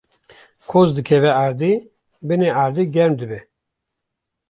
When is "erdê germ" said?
2.63-3.11